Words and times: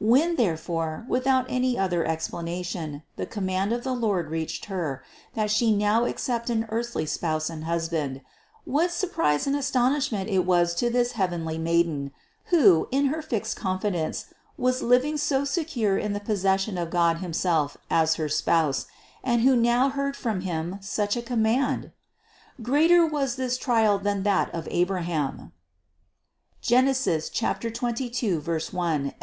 When 0.00 0.36
therefore, 0.36 1.04
without 1.10 1.44
any 1.50 1.76
other 1.78 2.06
explanation, 2.06 3.02
the 3.16 3.26
command 3.26 3.70
of 3.70 3.84
the 3.84 3.92
Lord 3.92 4.30
reached 4.30 4.64
Her, 4.64 5.04
that 5.34 5.50
She 5.50 5.76
now 5.76 6.06
accept 6.06 6.48
an 6.48 6.64
earthly 6.70 7.04
spouse 7.04 7.50
and 7.50 7.64
husband, 7.64 8.22
what 8.64 8.90
surprise 8.92 9.46
and 9.46 9.54
astonishment 9.54 10.30
was 10.46 10.72
it 10.72 10.76
to 10.78 10.88
this 10.88 11.12
heav 11.12 11.32
enly 11.32 11.60
Maid, 11.60 12.10
who, 12.46 12.88
in 12.90 13.08
her 13.08 13.20
fixed 13.20 13.56
confidence 13.58 14.28
was 14.56 14.80
living 14.80 15.18
so 15.18 15.44
secure 15.44 15.98
in 15.98 16.14
the 16.14 16.18
possession 16.18 16.78
of 16.78 16.88
God 16.88 17.18
himself 17.18 17.76
as 17.90 18.14
her 18.14 18.30
Spouse 18.30 18.86
and 19.22 19.42
who 19.42 19.54
now 19.54 19.90
heard 19.90 20.16
from 20.16 20.40
Him 20.40 20.78
such 20.80 21.14
a 21.14 21.20
command? 21.20 21.90
Greater 22.62 23.04
was 23.06 23.36
this 23.36 23.58
trial 23.58 23.98
than 23.98 24.22
that 24.22 24.48
of 24.54 24.66
Abraham 24.70 25.52
(Gen. 26.62 26.94
22, 26.94 28.40
1, 28.40 29.06
etc.) 29.20 29.22